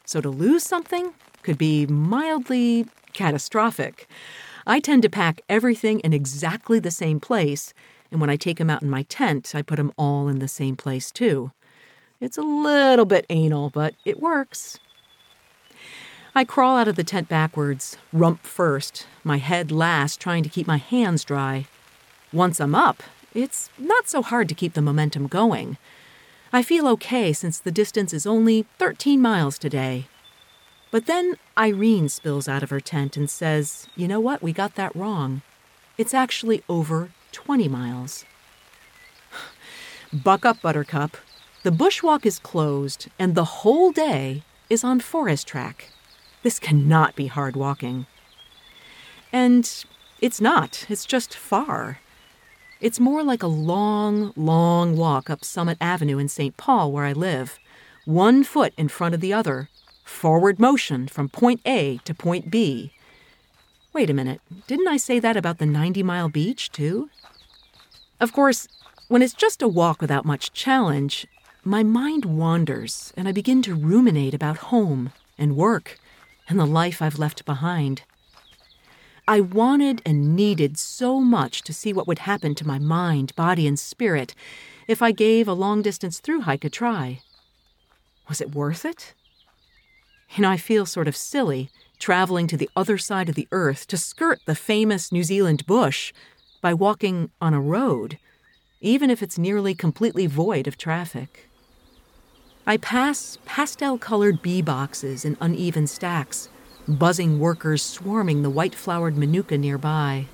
So 0.05 0.21
to 0.21 0.29
lose 0.31 0.63
something 0.63 1.13
could 1.43 1.59
be 1.59 1.85
mildly 1.85 2.87
catastrophic. 3.13 4.09
I 4.65 4.79
tend 4.79 5.03
to 5.03 5.09
pack 5.09 5.41
everything 5.49 5.99
in 5.99 6.13
exactly 6.13 6.79
the 6.79 6.89
same 6.89 7.19
place, 7.19 7.75
and 8.09 8.19
when 8.19 8.31
I 8.31 8.37
take 8.37 8.57
them 8.57 8.71
out 8.71 8.81
in 8.81 8.89
my 8.89 9.03
tent, 9.03 9.53
I 9.53 9.61
put 9.61 9.75
them 9.75 9.93
all 9.97 10.27
in 10.27 10.39
the 10.39 10.47
same 10.47 10.75
place 10.75 11.11
too. 11.11 11.51
It's 12.21 12.37
a 12.37 12.43
little 12.43 13.05
bit 13.05 13.25
anal, 13.31 13.71
but 13.71 13.95
it 14.05 14.21
works. 14.21 14.77
I 16.35 16.45
crawl 16.45 16.77
out 16.77 16.87
of 16.87 16.95
the 16.95 17.03
tent 17.03 17.27
backwards, 17.27 17.97
rump 18.13 18.43
first, 18.43 19.07
my 19.23 19.37
head 19.37 19.71
last, 19.71 20.21
trying 20.21 20.43
to 20.43 20.49
keep 20.49 20.67
my 20.67 20.77
hands 20.77 21.23
dry. 21.23 21.65
Once 22.31 22.61
I'm 22.61 22.75
up, 22.75 23.01
it's 23.33 23.71
not 23.77 24.07
so 24.07 24.21
hard 24.21 24.47
to 24.49 24.55
keep 24.55 24.73
the 24.73 24.83
momentum 24.83 25.25
going. 25.25 25.77
I 26.53 26.61
feel 26.61 26.87
okay 26.89 27.33
since 27.33 27.57
the 27.57 27.71
distance 27.71 28.13
is 28.13 28.27
only 28.27 28.67
13 28.77 29.19
miles 29.19 29.57
today. 29.57 30.05
But 30.91 31.07
then 31.07 31.37
Irene 31.57 32.07
spills 32.07 32.47
out 32.47 32.61
of 32.61 32.69
her 32.69 32.79
tent 32.79 33.17
and 33.17 33.29
says, 33.29 33.87
You 33.95 34.07
know 34.07 34.19
what? 34.19 34.43
We 34.43 34.53
got 34.53 34.75
that 34.75 34.95
wrong. 34.95 35.41
It's 35.97 36.13
actually 36.13 36.63
over 36.69 37.09
20 37.31 37.67
miles. 37.67 38.25
Buck 40.13 40.45
up, 40.45 40.61
Buttercup. 40.61 41.17
The 41.63 41.71
bushwalk 41.71 42.25
is 42.25 42.39
closed, 42.39 43.07
and 43.19 43.35
the 43.35 43.61
whole 43.61 43.91
day 43.91 44.41
is 44.67 44.83
on 44.83 44.99
forest 44.99 45.45
track. 45.47 45.91
This 46.41 46.57
cannot 46.57 47.15
be 47.15 47.27
hard 47.27 47.55
walking. 47.55 48.07
And 49.31 49.71
it's 50.19 50.41
not, 50.41 50.87
it's 50.89 51.05
just 51.05 51.35
far. 51.35 51.99
It's 52.79 52.99
more 52.99 53.23
like 53.23 53.43
a 53.43 53.47
long, 53.47 54.33
long 54.35 54.97
walk 54.97 55.29
up 55.29 55.45
Summit 55.45 55.77
Avenue 55.79 56.17
in 56.17 56.29
St. 56.29 56.57
Paul, 56.57 56.91
where 56.91 57.05
I 57.05 57.13
live, 57.13 57.59
one 58.05 58.43
foot 58.43 58.73
in 58.75 58.87
front 58.87 59.13
of 59.13 59.21
the 59.21 59.33
other, 59.33 59.69
forward 60.03 60.59
motion 60.59 61.07
from 61.07 61.29
point 61.29 61.61
A 61.63 61.99
to 62.05 62.15
point 62.15 62.49
B. 62.49 62.91
Wait 63.93 64.09
a 64.09 64.15
minute, 64.15 64.41
didn't 64.65 64.87
I 64.87 64.97
say 64.97 65.19
that 65.19 65.37
about 65.37 65.59
the 65.59 65.67
90 65.67 66.01
mile 66.01 66.27
beach, 66.27 66.71
too? 66.71 67.11
Of 68.19 68.33
course, 68.33 68.67
when 69.09 69.21
it's 69.21 69.35
just 69.35 69.61
a 69.61 69.67
walk 69.67 70.01
without 70.01 70.25
much 70.25 70.53
challenge, 70.53 71.27
my 71.63 71.83
mind 71.83 72.25
wanders 72.25 73.13
and 73.15 73.27
I 73.27 73.31
begin 73.31 73.61
to 73.63 73.75
ruminate 73.75 74.33
about 74.33 74.57
home 74.57 75.11
and 75.37 75.55
work 75.55 75.99
and 76.49 76.59
the 76.59 76.65
life 76.65 77.01
I've 77.01 77.19
left 77.19 77.45
behind. 77.45 78.01
I 79.27 79.41
wanted 79.41 80.01
and 80.03 80.35
needed 80.35 80.79
so 80.79 81.19
much 81.19 81.61
to 81.63 81.73
see 81.73 81.93
what 81.93 82.07
would 82.07 82.19
happen 82.19 82.55
to 82.55 82.67
my 82.67 82.79
mind, 82.79 83.35
body, 83.35 83.67
and 83.67 83.77
spirit 83.77 84.33
if 84.87 85.03
I 85.03 85.11
gave 85.11 85.47
a 85.47 85.53
long 85.53 85.83
distance 85.83 86.19
through 86.19 86.41
hike 86.41 86.65
a 86.65 86.69
try. 86.69 87.21
Was 88.27 88.41
it 88.41 88.55
worth 88.55 88.83
it? 88.83 89.13
You 90.35 90.41
know, 90.41 90.49
I 90.49 90.57
feel 90.57 90.87
sort 90.87 91.07
of 91.07 91.15
silly 91.15 91.69
traveling 91.99 92.47
to 92.47 92.57
the 92.57 92.71
other 92.75 92.97
side 92.97 93.29
of 93.29 93.35
the 93.35 93.47
earth 93.51 93.85
to 93.87 93.97
skirt 93.97 94.39
the 94.47 94.55
famous 94.55 95.11
New 95.11 95.23
Zealand 95.23 95.67
bush 95.67 96.11
by 96.59 96.73
walking 96.73 97.29
on 97.39 97.53
a 97.53 97.61
road, 97.61 98.17
even 98.79 99.11
if 99.11 99.21
it's 99.21 99.37
nearly 99.37 99.75
completely 99.75 100.25
void 100.25 100.65
of 100.65 100.75
traffic. 100.75 101.50
I 102.65 102.77
pass 102.77 103.39
pastel 103.43 103.97
colored 103.97 104.43
bee 104.43 104.61
boxes 104.61 105.25
in 105.25 105.35
uneven 105.41 105.87
stacks, 105.87 106.47
buzzing 106.87 107.39
workers 107.39 107.81
swarming 107.81 108.43
the 108.43 108.51
white 108.51 108.75
flowered 108.75 109.17
manuka 109.17 109.57
nearby. 109.57 110.27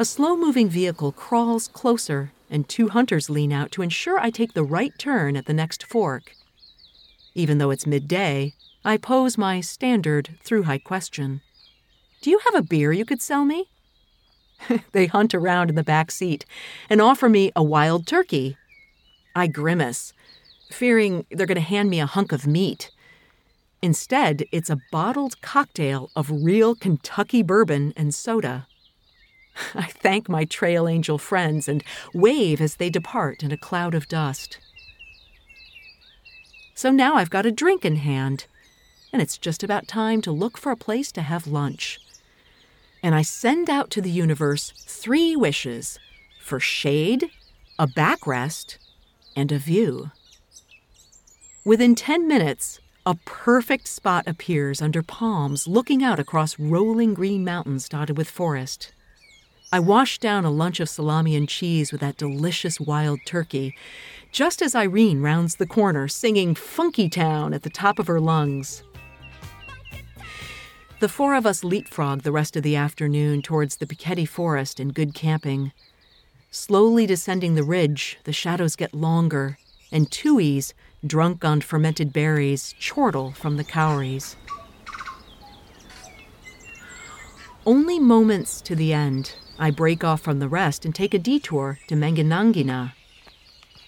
A 0.00 0.04
slow 0.04 0.36
moving 0.36 0.68
vehicle 0.68 1.12
crawls 1.12 1.68
closer, 1.68 2.32
and 2.50 2.68
two 2.68 2.88
hunters 2.88 3.30
lean 3.30 3.52
out 3.52 3.70
to 3.72 3.82
ensure 3.82 4.18
I 4.18 4.30
take 4.30 4.54
the 4.54 4.64
right 4.64 4.92
turn 4.98 5.36
at 5.36 5.46
the 5.46 5.54
next 5.54 5.84
fork. 5.84 6.32
Even 7.36 7.58
though 7.58 7.70
it's 7.70 7.86
midday, 7.86 8.54
I 8.84 8.96
pose 8.96 9.38
my 9.38 9.60
standard 9.60 10.36
through 10.42 10.64
hike 10.64 10.84
question 10.84 11.40
Do 12.20 12.30
you 12.30 12.40
have 12.40 12.56
a 12.56 12.62
beer 12.62 12.92
you 12.92 13.04
could 13.04 13.22
sell 13.22 13.44
me? 13.44 13.70
they 14.92 15.06
hunt 15.06 15.34
around 15.34 15.70
in 15.70 15.76
the 15.76 15.84
back 15.84 16.10
seat 16.10 16.44
and 16.90 17.00
offer 17.00 17.28
me 17.28 17.52
a 17.54 17.62
wild 17.62 18.08
turkey. 18.08 18.56
I 19.36 19.46
grimace 19.46 20.12
fearing 20.70 21.26
they're 21.30 21.46
going 21.46 21.56
to 21.56 21.60
hand 21.60 21.90
me 21.90 22.00
a 22.00 22.06
hunk 22.06 22.32
of 22.32 22.46
meat. 22.46 22.90
Instead, 23.82 24.44
it's 24.50 24.70
a 24.70 24.80
bottled 24.90 25.40
cocktail 25.42 26.10
of 26.16 26.30
real 26.30 26.74
Kentucky 26.74 27.42
bourbon 27.42 27.92
and 27.96 28.14
soda. 28.14 28.66
I 29.74 29.86
thank 29.86 30.28
my 30.28 30.44
trail 30.44 30.88
angel 30.88 31.18
friends 31.18 31.68
and 31.68 31.82
wave 32.12 32.60
as 32.60 32.76
they 32.76 32.90
depart 32.90 33.42
in 33.42 33.52
a 33.52 33.56
cloud 33.56 33.94
of 33.94 34.08
dust. 34.08 34.58
So 36.74 36.90
now 36.90 37.14
I've 37.14 37.30
got 37.30 37.46
a 37.46 37.52
drink 37.52 37.84
in 37.84 37.96
hand, 37.96 38.46
and 39.12 39.22
it's 39.22 39.38
just 39.38 39.62
about 39.62 39.88
time 39.88 40.20
to 40.22 40.32
look 40.32 40.58
for 40.58 40.72
a 40.72 40.76
place 40.76 41.10
to 41.12 41.22
have 41.22 41.46
lunch. 41.46 41.98
And 43.02 43.14
I 43.14 43.22
send 43.22 43.70
out 43.70 43.90
to 43.92 44.02
the 44.02 44.10
universe 44.10 44.72
three 44.86 45.36
wishes 45.36 45.98
for 46.42 46.60
shade, 46.60 47.30
a 47.78 47.86
backrest, 47.86 48.78
and 49.34 49.52
a 49.52 49.58
view. 49.58 50.10
Within 51.66 51.96
10 51.96 52.28
minutes, 52.28 52.78
a 53.04 53.16
perfect 53.24 53.88
spot 53.88 54.28
appears 54.28 54.80
under 54.80 55.02
palms 55.02 55.66
looking 55.66 56.00
out 56.00 56.20
across 56.20 56.60
rolling 56.60 57.12
green 57.12 57.44
mountains 57.44 57.88
dotted 57.88 58.16
with 58.16 58.30
forest. 58.30 58.92
I 59.72 59.80
wash 59.80 60.20
down 60.20 60.44
a 60.44 60.50
lunch 60.52 60.78
of 60.78 60.88
salami 60.88 61.34
and 61.34 61.48
cheese 61.48 61.90
with 61.90 62.00
that 62.02 62.18
delicious 62.18 62.78
wild 62.78 63.18
turkey, 63.26 63.74
just 64.30 64.62
as 64.62 64.76
Irene 64.76 65.22
rounds 65.22 65.56
the 65.56 65.66
corner 65.66 66.06
singing 66.06 66.54
Funky 66.54 67.08
Town 67.08 67.52
at 67.52 67.64
the 67.64 67.68
top 67.68 67.98
of 67.98 68.06
her 68.06 68.20
lungs. 68.20 68.84
The 71.00 71.08
four 71.08 71.34
of 71.34 71.46
us 71.46 71.64
leapfrog 71.64 72.22
the 72.22 72.30
rest 72.30 72.54
of 72.54 72.62
the 72.62 72.76
afternoon 72.76 73.42
towards 73.42 73.78
the 73.78 73.86
Puketi 73.86 74.28
Forest 74.28 74.78
and 74.78 74.94
good 74.94 75.14
camping. 75.14 75.72
Slowly 76.52 77.06
descending 77.06 77.56
the 77.56 77.64
ridge, 77.64 78.18
the 78.22 78.32
shadows 78.32 78.76
get 78.76 78.94
longer, 78.94 79.58
and 79.90 80.10
tuis, 80.10 80.74
drunk 81.06 81.44
on 81.44 81.60
fermented 81.60 82.12
berries, 82.12 82.74
chortle 82.78 83.32
from 83.32 83.56
the 83.56 83.64
kauris. 83.64 84.36
Only 87.64 87.98
moments 87.98 88.60
to 88.60 88.76
the 88.76 88.92
end, 88.92 89.34
I 89.58 89.70
break 89.70 90.04
off 90.04 90.20
from 90.20 90.38
the 90.38 90.48
rest 90.48 90.84
and 90.84 90.94
take 90.94 91.14
a 91.14 91.18
detour 91.18 91.78
to 91.88 91.94
Manginangina. 91.94 92.92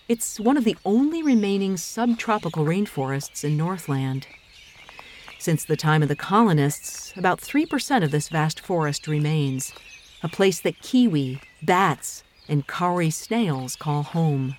It's 0.09 0.41
one 0.41 0.57
of 0.57 0.65
the 0.65 0.77
only 0.85 1.23
remaining 1.23 1.77
subtropical 1.77 2.65
rainforests 2.65 3.45
in 3.45 3.57
Northland. 3.57 4.27
Since 5.39 5.65
the 5.65 5.77
time 5.77 6.03
of 6.03 6.09
the 6.09 6.17
colonists, 6.17 7.13
about 7.17 7.41
3% 7.41 8.03
of 8.03 8.11
this 8.11 8.29
vast 8.29 8.59
forest 8.59 9.07
remains, 9.07 9.73
a 10.23 10.29
place 10.29 10.61
that 10.61 10.83
kiwi, 10.83 11.41
bats, 11.63 12.25
and 12.49 12.67
kauri 12.67 13.11
snails 13.11 13.77
call 13.77 14.03
home. 14.03 14.57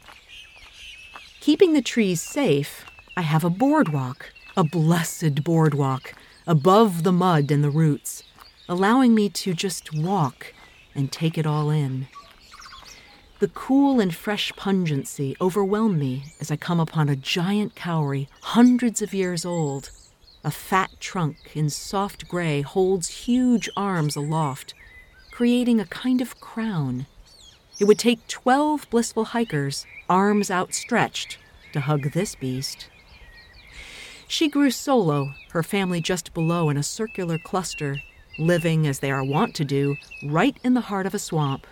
Keeping 1.40 1.72
the 1.72 1.82
trees 1.82 2.22
safe, 2.22 2.86
I 3.16 3.22
have 3.22 3.46
a 3.46 3.50
boardwalk, 3.50 4.34
a 4.58 4.64
blessed 4.64 5.42
boardwalk, 5.42 6.14
above 6.46 7.04
the 7.04 7.14
mud 7.14 7.50
and 7.50 7.64
the 7.64 7.70
roots, 7.70 8.24
allowing 8.68 9.16
me 9.16 9.30
to 9.30 9.54
just 9.54 9.94
walk 9.96 10.54
and 10.94 11.10
take 11.10 11.38
it 11.38 11.48
all 11.48 11.70
in. 11.70 12.08
The 13.40 13.48
cool 13.48 14.02
and 14.02 14.14
fresh 14.14 14.52
pungency 14.58 15.38
overwhelm 15.40 15.98
me 15.98 16.34
as 16.42 16.52
I 16.52 16.58
come 16.58 16.82
upon 16.82 17.08
a 17.08 17.16
giant 17.16 17.74
kauri 17.74 18.28
hundreds 18.42 19.02
of 19.02 19.14
years 19.14 19.46
old. 19.46 19.92
A 20.44 20.52
fat 20.52 20.92
trunk 21.00 21.38
in 21.56 21.70
soft 21.70 22.28
gray 22.28 22.62
holds 22.62 23.26
huge 23.26 23.70
arms 23.78 24.18
aloft, 24.18 24.74
creating 25.32 25.80
a 25.80 25.86
kind 25.86 26.20
of 26.20 26.42
crown. 26.42 27.06
It 27.80 27.86
would 27.86 28.00
take 28.00 28.28
12 28.28 28.90
blissful 28.90 29.26
hikers 29.26 29.86
arms 30.10 30.50
outstretched, 30.52 31.38
to 31.72 31.82
hug 31.82 32.12
this 32.12 32.36
beast. 32.36 32.90
She 34.28 34.50
grew 34.50 34.72
solo, 34.72 35.34
her 35.52 35.64
family 35.64 36.02
just 36.02 36.34
below 36.34 36.70
in 36.70 36.78
a 36.78 36.84
circular 36.84 37.38
cluster, 37.38 37.98
living 38.38 38.86
as 38.86 39.00
they 39.00 39.12
are 39.12 39.24
wont 39.24 39.56
to 39.56 39.66
do, 39.66 39.96
right 40.24 40.58
in 40.64 40.74
the 40.74 40.82
heart 40.82 41.06
of 41.06 41.14
a 41.14 41.20
swamp. 41.20 41.66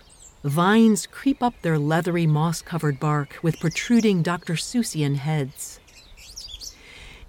Vines 0.44 1.08
creep 1.08 1.44
up 1.44 1.56
their 1.62 1.80
leathery, 1.80 2.26
moss 2.26 2.62
covered 2.62 3.00
bark 3.00 3.38
with 3.42 3.60
protruding 3.60 4.22
Dr. 4.22 4.54
Seussian 4.54 5.16
heads. 5.16 5.80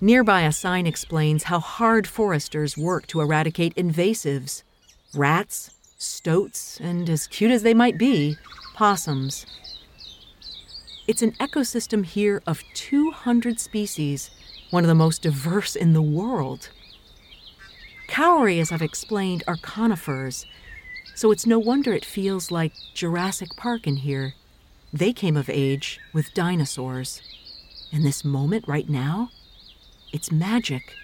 Nearby, 0.01 0.43
a 0.43 0.53
sign 0.53 0.87
explains 0.87 1.45
how 1.45 1.59
hard 1.59 2.07
foresters 2.07 2.79
work 2.79 3.07
to 3.09 3.21
eradicate 3.21 3.75
invasives 3.75 4.63
rats, 5.15 5.71
stoats, 5.97 6.79
and 6.81 7.09
as 7.11 7.27
cute 7.27 7.51
as 7.51 7.63
they 7.63 7.75
might 7.75 7.99
be, 7.99 8.37
possums. 8.79 9.45
It's 11.09 11.21
an 11.21 11.33
ecosystem 11.41 12.05
here 12.07 12.41
of 12.47 12.63
200 12.75 13.59
species, 13.59 14.31
one 14.71 14.85
of 14.85 14.89
the 14.89 14.95
most 14.95 15.23
diverse 15.23 15.75
in 15.75 15.95
the 15.95 16.01
world. 16.21 16.71
Kauri, 18.07 18.61
as 18.61 18.71
I've 18.71 18.81
explained, 18.81 19.43
are 19.49 19.57
conifers, 19.57 20.47
so 21.17 21.33
it's 21.33 21.45
no 21.45 21.59
wonder 21.59 21.93
it 21.93 22.05
feels 22.05 22.53
like 22.53 22.73
Jurassic 22.95 23.49
Park 23.57 23.89
in 23.89 23.97
here. 23.97 24.35
They 24.93 25.13
came 25.13 25.37
of 25.37 25.51
age 25.51 25.99
with 26.13 26.33
dinosaurs. 26.33 27.21
In 27.91 28.05
this 28.05 28.25
moment, 28.25 28.65
right 28.69 28.89
now, 28.89 29.31
it's 30.13 30.31
magic. 30.31 30.95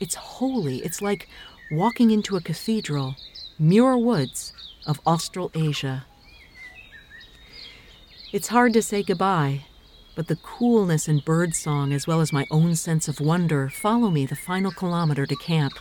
It's 0.00 0.16
holy. 0.16 0.78
It's 0.78 1.00
like 1.00 1.28
walking 1.70 2.10
into 2.10 2.36
a 2.36 2.40
cathedral, 2.40 3.14
Muir 3.60 3.96
Woods 3.96 4.52
of 4.88 4.98
Australasia. 5.06 6.04
It's 8.32 8.48
hard 8.48 8.72
to 8.72 8.80
say 8.80 9.02
goodbye, 9.02 9.66
but 10.14 10.28
the 10.28 10.36
coolness 10.36 11.06
and 11.06 11.22
birdsong, 11.22 11.92
as 11.92 12.06
well 12.06 12.22
as 12.22 12.32
my 12.32 12.46
own 12.50 12.76
sense 12.76 13.06
of 13.06 13.20
wonder, 13.20 13.68
follow 13.68 14.10
me 14.10 14.24
the 14.24 14.34
final 14.34 14.72
kilometer 14.72 15.26
to 15.26 15.36
camp. 15.36 15.74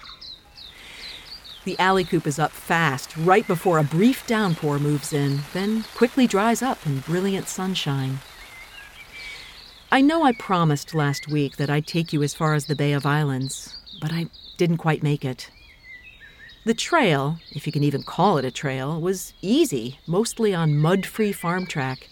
The 1.64 1.80
alley 1.80 2.04
coop 2.04 2.28
is 2.28 2.40
up 2.40 2.52
fast, 2.52 3.16
right 3.16 3.48
before 3.48 3.80
a 3.80 3.86
brief 3.86 4.28
downpour 4.28 4.80
moves 4.80 5.14
in, 5.14 5.40
then 5.54 5.86
quickly 5.96 6.28
dries 6.28 6.62
up 6.62 6.86
in 6.86 7.00
brilliant 7.00 7.48
sunshine. 7.48 8.20
I 9.90 10.02
know 10.02 10.24
I 10.24 10.34
promised 10.34 10.94
last 10.94 11.30
week 11.30 11.56
that 11.56 11.70
I'd 11.70 11.88
take 11.88 12.12
you 12.12 12.22
as 12.22 12.34
far 12.34 12.54
as 12.54 12.66
the 12.66 12.76
Bay 12.76 12.92
of 12.92 13.06
Islands, 13.06 13.78
but 14.02 14.12
I 14.12 14.26
didn't 14.58 14.78
quite 14.78 15.04
make 15.04 15.24
it. 15.24 15.50
The 16.66 16.74
trail, 16.74 17.38
if 17.54 17.66
you 17.66 17.72
can 17.72 17.84
even 17.86 18.04
call 18.04 18.38
it 18.38 18.44
a 18.44 18.52
trail, 18.52 19.00
was 19.00 19.34
easy, 19.42 20.00
mostly 20.06 20.54
on 20.54 20.78
mud 20.78 21.06
free 21.06 21.32
farm 21.32 21.66
track 21.66 22.10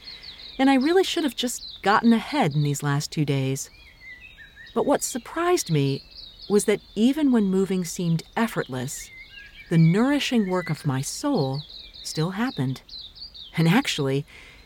and 0.60 0.70
I 0.70 0.76
really 0.76 1.06
should 1.06 1.24
have 1.24 1.36
just 1.36 1.80
gotten 1.82 2.12
ahead 2.12 2.54
in 2.54 2.64
these 2.64 2.84
last 2.84 3.12
two 3.12 3.24
days. 3.24 3.70
But 4.76 4.86
what 4.86 5.02
surprised 5.02 5.72
me 5.72 6.04
was 6.50 6.66
that 6.66 6.82
even 6.96 7.32
when 7.32 7.46
moving 7.46 7.86
seemed 7.86 8.24
effortless, 8.36 9.10
the 9.70 9.78
nourishing 9.78 10.50
work 10.50 10.70
of 10.70 10.86
my 10.86 11.02
soul 11.02 11.62
still 12.04 12.32
happened. 12.32 12.82
And 13.56 13.68
actually, 13.68 14.26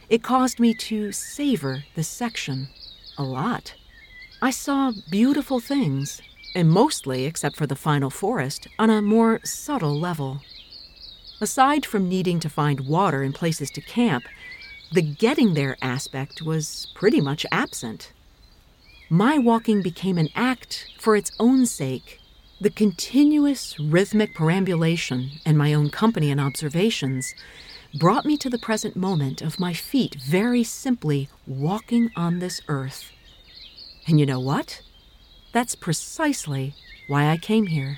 it 0.10 0.24
caused 0.24 0.60
me 0.60 0.74
to 0.74 1.12
savor 1.12 1.84
this 1.96 2.08
section 2.08 2.70
a 3.18 3.24
lot. 3.24 3.76
I 4.42 4.50
saw 4.50 4.92
beautiful 5.10 5.60
things, 5.60 6.22
and 6.56 6.70
mostly, 6.70 7.26
except 7.26 7.56
for 7.56 7.68
the 7.68 7.76
final 7.76 8.10
forest, 8.10 8.68
on 8.80 8.90
a 8.90 9.02
more 9.02 9.40
subtle 9.44 10.00
level. 10.00 10.42
Aside 11.40 11.86
from 11.86 12.10
needing 12.10 12.40
to 12.40 12.50
find 12.50 12.88
water 12.88 13.24
and 13.24 13.36
places 13.36 13.70
to 13.72 13.82
camp, 13.82 14.24
the 14.94 15.02
getting 15.02 15.56
there 15.56 15.76
aspect 15.82 16.44
was 16.44 16.92
pretty 16.94 17.20
much 17.20 17.48
absent. 17.52 18.14
My 19.10 19.40
walking 19.40 19.82
became 19.82 20.20
an 20.20 20.30
act 20.36 20.88
for 21.00 21.16
its 21.16 21.32
own 21.40 21.66
sake. 21.66 22.20
The 22.62 22.70
continuous 22.70 23.80
rhythmic 23.80 24.36
perambulation 24.36 25.32
and 25.48 25.58
my 25.58 25.74
own 25.74 25.90
company 25.90 26.30
and 26.30 26.40
observations 26.40 27.34
brought 27.96 28.24
me 28.24 28.38
to 28.38 28.52
the 28.52 28.60
present 28.60 28.96
moment 28.96 29.42
of 29.42 29.60
my 29.60 29.74
feet 29.74 30.16
very 30.22 30.64
simply 30.64 31.28
walking 31.48 32.12
on 32.16 32.38
this 32.38 32.62
earth. 32.68 33.12
And 34.08 34.20
you 34.20 34.28
know 34.28 34.40
what? 34.40 34.84
That's 35.54 35.74
precisely 35.74 36.76
why 37.08 37.30
I 37.30 37.38
came 37.38 37.66
here. 37.66 37.98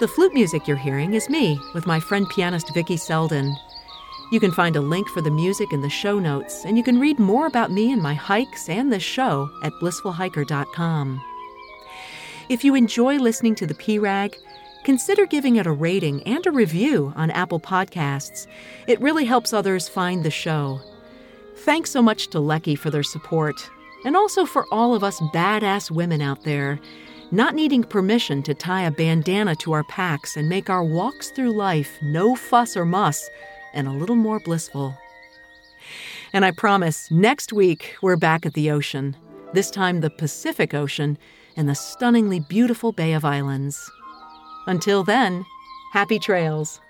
The 0.00 0.06
flute 0.06 0.32
music 0.32 0.68
you're 0.68 0.76
hearing 0.76 1.14
is 1.14 1.28
me 1.28 1.60
with 1.74 1.84
my 1.84 1.98
friend 1.98 2.28
pianist 2.28 2.72
Vicki 2.72 2.96
Seldon. 2.96 3.56
You 4.30 4.38
can 4.38 4.52
find 4.52 4.76
a 4.76 4.80
link 4.80 5.08
for 5.08 5.20
the 5.20 5.30
music 5.30 5.72
in 5.72 5.80
the 5.80 5.90
show 5.90 6.20
notes, 6.20 6.64
and 6.64 6.76
you 6.76 6.84
can 6.84 7.00
read 7.00 7.18
more 7.18 7.48
about 7.48 7.72
me 7.72 7.90
and 7.90 8.00
my 8.00 8.14
hikes 8.14 8.68
and 8.68 8.92
this 8.92 9.02
show 9.02 9.50
at 9.64 9.72
blissfulhiker.com. 9.82 11.20
If 12.48 12.62
you 12.62 12.76
enjoy 12.76 13.16
listening 13.16 13.56
to 13.56 13.66
the 13.66 13.74
P-Rag, 13.74 14.36
consider 14.84 15.26
giving 15.26 15.56
it 15.56 15.66
a 15.66 15.72
rating 15.72 16.22
and 16.22 16.46
a 16.46 16.52
review 16.52 17.12
on 17.16 17.32
Apple 17.32 17.58
Podcasts. 17.58 18.46
It 18.86 19.00
really 19.00 19.24
helps 19.24 19.52
others 19.52 19.88
find 19.88 20.24
the 20.24 20.30
show. 20.30 20.80
Thanks 21.56 21.90
so 21.90 22.02
much 22.02 22.28
to 22.28 22.38
Leki 22.38 22.78
for 22.78 22.90
their 22.90 23.02
support, 23.02 23.68
and 24.04 24.14
also 24.14 24.46
for 24.46 24.64
all 24.70 24.94
of 24.94 25.02
us 25.02 25.18
badass 25.34 25.90
women 25.90 26.20
out 26.20 26.44
there 26.44 26.78
not 27.30 27.54
needing 27.54 27.84
permission 27.84 28.42
to 28.44 28.54
tie 28.54 28.82
a 28.82 28.90
bandana 28.90 29.54
to 29.56 29.72
our 29.72 29.84
packs 29.84 30.36
and 30.36 30.48
make 30.48 30.70
our 30.70 30.84
walks 30.84 31.30
through 31.30 31.52
life 31.52 31.98
no 32.02 32.34
fuss 32.34 32.76
or 32.76 32.84
muss 32.84 33.28
and 33.74 33.86
a 33.86 33.92
little 33.92 34.16
more 34.16 34.40
blissful. 34.40 34.96
And 36.32 36.44
I 36.44 36.50
promise, 36.50 37.10
next 37.10 37.52
week 37.52 37.96
we're 38.02 38.16
back 38.16 38.44
at 38.44 38.54
the 38.54 38.70
ocean, 38.70 39.16
this 39.52 39.70
time 39.70 40.00
the 40.00 40.10
Pacific 40.10 40.74
Ocean 40.74 41.18
and 41.56 41.68
the 41.68 41.74
stunningly 41.74 42.40
beautiful 42.40 42.92
Bay 42.92 43.12
of 43.12 43.24
Islands. 43.24 43.90
Until 44.66 45.02
then, 45.04 45.44
Happy 45.90 46.18
trails. 46.18 46.82